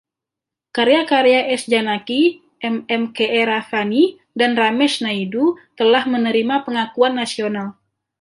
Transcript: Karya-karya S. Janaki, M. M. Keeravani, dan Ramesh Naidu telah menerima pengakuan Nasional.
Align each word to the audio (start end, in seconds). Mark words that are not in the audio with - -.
Karya-karya 0.75 1.41
S. 1.59 1.69
Janaki, 1.73 2.21
M. 2.71 2.75
M. 2.99 3.03
Keeravani, 3.17 4.05
dan 4.39 4.51
Ramesh 4.59 4.97
Naidu 5.05 5.45
telah 5.79 6.03
menerima 6.13 6.55
pengakuan 6.65 7.13
Nasional. 7.21 7.67